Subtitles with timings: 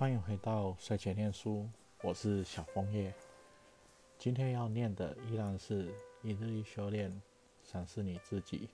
[0.00, 1.68] 欢迎回到睡前念书，
[2.00, 3.12] 我是小枫叶。
[4.18, 7.20] 今天要念的依然是一日一修炼，
[7.62, 8.70] 赏识你自己。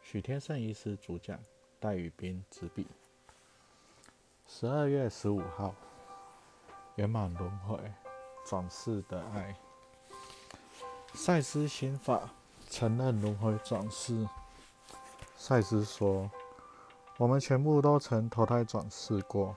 [0.00, 1.38] 许天胜医师主讲，
[1.78, 2.86] 戴宇斌执笔。
[4.46, 5.74] 十二月十五号，
[6.94, 7.78] 圆满轮回，
[8.46, 9.54] 转世的爱。
[11.12, 12.30] 赛斯心法
[12.70, 14.26] 承认轮回转世。
[15.36, 16.30] 赛斯说
[17.20, 19.54] ：“我们全部都曾投胎转世过。”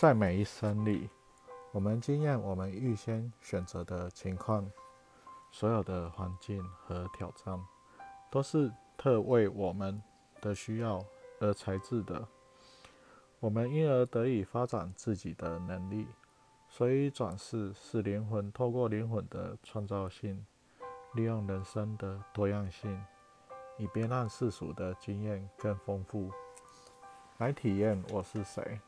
[0.00, 1.10] 在每一生里，
[1.72, 4.66] 我们经验我们预先选择的情况，
[5.50, 7.62] 所有的环境和挑战，
[8.30, 10.02] 都是特为我们
[10.40, 11.04] 的需要
[11.38, 12.26] 而材质的。
[13.40, 16.08] 我们因而得以发展自己的能力。
[16.66, 20.46] 所以转世是灵魂透过灵魂的创造性，
[21.12, 23.04] 利用人生的多样性，
[23.76, 26.30] 以便让世俗的经验更丰富，
[27.36, 28.80] 来体验我是谁。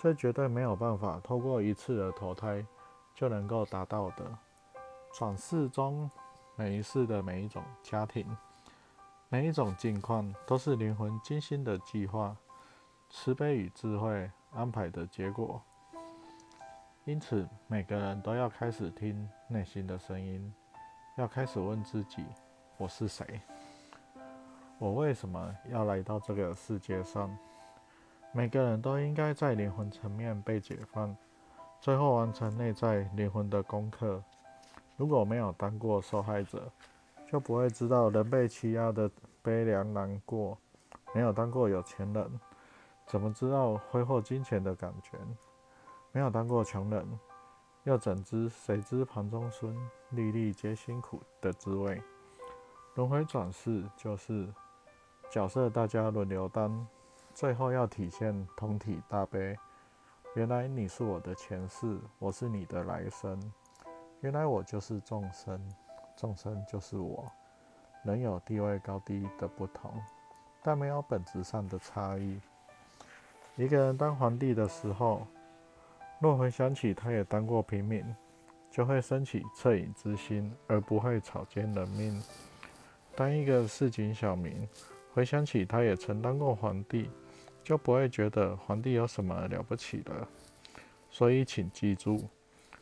[0.00, 2.64] 这绝对没有办法透过一次的投胎
[3.16, 4.24] 就能够达到的。
[5.12, 6.08] 转世中
[6.54, 8.24] 每一世的每一种家庭、
[9.28, 12.36] 每一种境况，都是灵魂精心的计划、
[13.10, 15.60] 慈悲与智慧安排的结果。
[17.04, 20.54] 因此，每个人都要开始听内心的声音，
[21.16, 22.24] 要开始问自己：
[22.76, 23.40] 我是谁？
[24.78, 27.36] 我为什么要来到这个世界上？
[28.32, 31.16] 每个人都应该在灵魂层面被解放，
[31.80, 34.22] 最后完成内在灵魂的功课。
[34.96, 36.70] 如果没有当过受害者，
[37.26, 39.10] 就不会知道人被欺压的
[39.42, 40.56] 悲凉难过；
[41.14, 42.40] 没有当过有钱人，
[43.06, 45.16] 怎么知道挥霍金钱的感觉？
[46.12, 47.18] 没有当过穷人，
[47.84, 49.74] 又怎知谁知盘中餐，
[50.10, 52.00] 粒粒皆辛苦的滋味？
[52.94, 54.48] 轮回转世就是
[55.30, 56.86] 角色，大家轮流当。
[57.38, 59.56] 最后要体现同体大悲。
[60.34, 63.40] 原来你是我的前世，我是你的来生。
[64.22, 65.56] 原来我就是众生，
[66.16, 67.30] 众生就是我。
[68.02, 70.02] 人有地位高低的不同，
[70.64, 72.40] 但没有本质上的差异。
[73.54, 75.24] 一个人当皇帝的时候，
[76.18, 78.04] 若回想起他也当过平民，
[78.68, 82.20] 就会升起恻隐之心，而不会草菅人命。
[83.14, 84.68] 当一个市井小民
[85.14, 87.08] 回想起他也曾当过皇帝，
[87.68, 90.26] 就不会觉得皇帝有什么了不起的，
[91.10, 92.26] 所以请记住，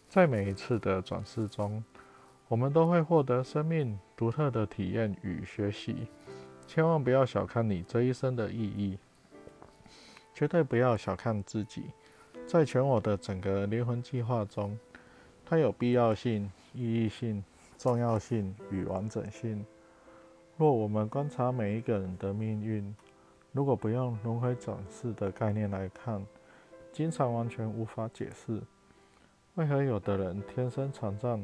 [0.09, 1.83] 在每一次的转世中，
[2.47, 6.07] 我们都会获得生命独特的体验与学习。
[6.69, 8.97] 千万不要小看你这一生的意义，
[10.33, 11.87] 绝对不要小看自己。
[12.47, 14.79] 在全我的整个灵魂计划中，
[15.45, 17.43] 它有必要性、意义性、
[17.77, 19.67] 重要性与完整性。
[20.57, 22.95] 若我们观察每一个人的命运，
[23.57, 26.23] 如果不用轮回转世的概念来看，
[26.93, 28.61] 经常完全无法解释
[29.55, 31.43] 为何有的人天生残障。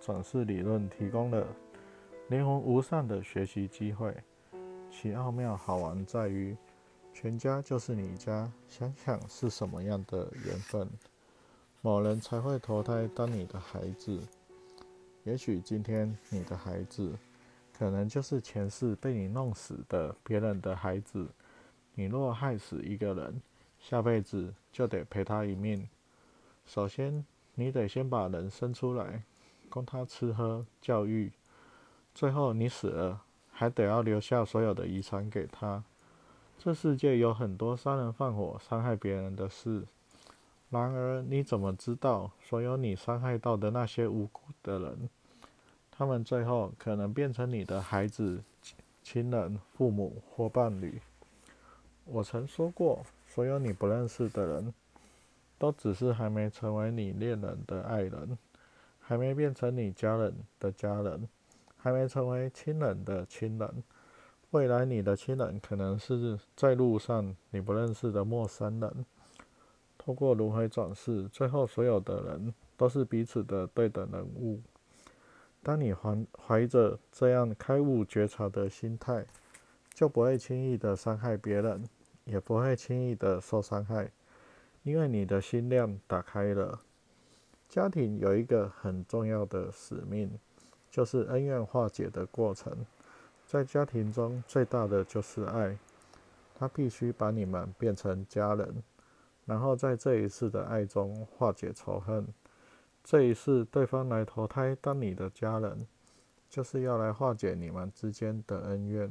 [0.00, 1.44] 转世理论提供了
[2.28, 4.16] 灵魂无上的学习机会，
[4.88, 6.56] 其奥妙好玩在于，
[7.12, 10.88] 全家就是你家，想想是什么样的缘分，
[11.80, 14.22] 某人才会投胎当你的孩子。
[15.24, 17.12] 也许今天你的孩子，
[17.76, 21.26] 可能就是前世被你弄死的别人的孩子。
[21.98, 23.42] 你若害死一个人，
[23.80, 25.88] 下辈子就得赔他一命。
[26.64, 27.26] 首先，
[27.56, 29.24] 你得先把人生出来，
[29.68, 31.32] 供他吃喝教育。
[32.14, 35.82] 最后，你死了，还得要留下所有的遗产给他。
[36.56, 39.84] 这世界有很多杀人放火、伤害别人的事。
[40.70, 45.10] 然而，你怎么知道，所有你伤害到的那些无辜的人，
[45.90, 48.44] 他们最后可能变成你的孩子、
[49.02, 51.00] 亲人、父母或伴侣？
[52.10, 54.72] 我曾说过，所有你不认识的人，
[55.58, 58.38] 都只是还没成为你恋人的爱人，
[58.98, 61.28] 还没变成你家人的家人，
[61.76, 63.82] 还没成为亲人的亲人。
[64.52, 69.04] 未来你的亲人可能是在路上你不认识的陌生人。
[69.98, 74.62] 透过轮回转世，最后所有的人都是彼此的对等人物。
[75.62, 79.26] 当你怀怀着这样开悟觉察的心态，
[79.92, 81.84] 就不会轻易的伤害别人。
[82.28, 84.10] 也不会轻易的受伤害，
[84.82, 86.82] 因为你的心量打开了。
[87.68, 90.38] 家庭有一个很重要的使命，
[90.90, 92.86] 就是恩怨化解的过程。
[93.46, 95.78] 在家庭中最大的就是爱，
[96.54, 98.82] 他必须把你们变成家人，
[99.46, 102.26] 然后在这一次的爱中化解仇恨。
[103.02, 105.86] 这一次对方来投胎当你的家人，
[106.50, 109.10] 就是要来化解你们之间的恩怨。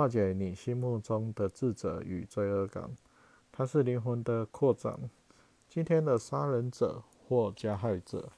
[0.00, 2.90] 化解你心目中的自责与罪恶感，
[3.52, 4.98] 它是灵魂的扩展，
[5.68, 8.32] 今天的杀人者或加害者，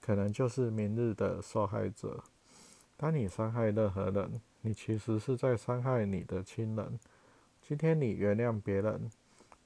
[0.00, 2.24] 可能就是明日的受害者。
[2.96, 6.98] 当你伤害任何人，你其实是在伤害你的亲人。
[7.60, 9.10] 今天你原谅别人，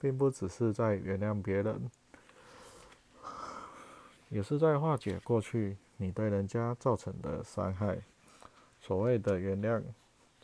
[0.00, 1.88] 并不只是在原谅别人，
[4.30, 8.00] 也是在化解过去你对人家造成的伤害。
[8.80, 9.80] 所谓的原谅，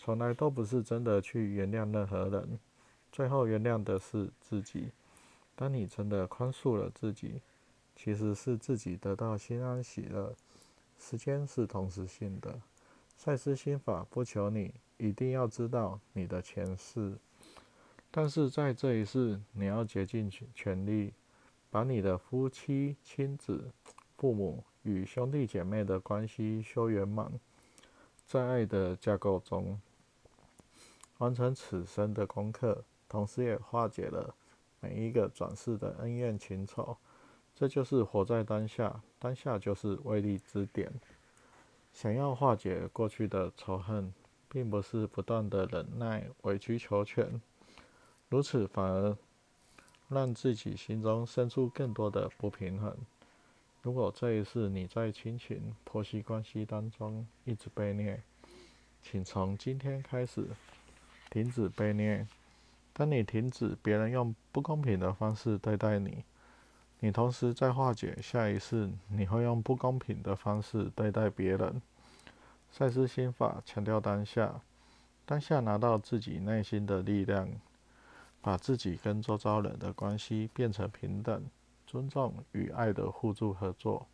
[0.04, 2.58] 从来都不是真的去原谅任何人，
[3.12, 4.90] 最后原谅的是自己。
[5.54, 7.40] 当你真的宽恕了自己，
[7.94, 10.34] 其实是自己得到心安喜乐。
[10.98, 12.60] 时间是同时性的。
[13.16, 17.16] 赛斯心法不求你一定要知道你的前世，
[18.10, 21.12] 但是在这一世，你要竭尽全力，
[21.70, 23.70] 把你的夫妻、亲子、
[24.16, 27.30] 父母与兄弟姐妹的关系修圆满，
[28.26, 29.80] 在爱的架构中
[31.22, 34.34] 完成此生的功课，同时也化解了
[34.80, 36.96] 每一个转世的恩怨情仇。
[37.54, 40.92] 这就是活在当下，当下就是威力之点。
[41.92, 44.12] 想要化解过去的仇恨，
[44.48, 47.40] 并不是不断的忍耐、委曲求全，
[48.28, 49.16] 如此反而
[50.08, 52.96] 让自己心中生出更多的不平衡。
[53.82, 58.20] 如果这一世你在亲情、婆媳关系当中一直被虐，
[59.00, 60.48] 请从今天开始
[61.32, 62.26] 停止被虐。
[62.92, 66.24] 当你停止别人用不公平的方式对待你，
[67.00, 71.80] 你同时在化解下一次你会用不公平的方式对待别人。
[72.70, 74.60] 赛斯心法强调当下，
[75.24, 77.48] 当下拿到自己内心的力量，
[78.42, 81.46] 把自己跟周遭人的关系变成平等、
[81.86, 84.06] 尊重与爱的互助合作。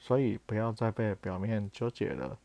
[0.00, 2.36] 所以不要再被表面纠结了，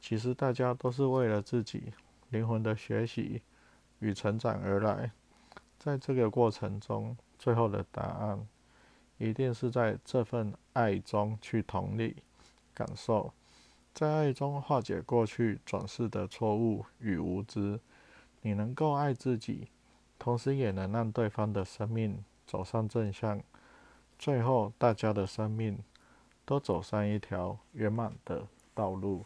[0.00, 1.92] 其实大家都是为了自己
[2.32, 3.42] 灵魂的学习
[4.00, 5.12] 与成长而来。
[5.78, 8.48] 在这个过程中，最后的答案。
[9.18, 12.24] 一定是在这份爱中去同理、
[12.74, 13.32] 感受，
[13.94, 17.78] 在爱中化解过去转世的错误与无知。
[18.40, 19.68] 你能够爱自己，
[20.18, 23.40] 同时也能让对方的生命走上正向，
[24.18, 25.78] 最后大家的生命
[26.44, 29.24] 都走上一条圆满的道路。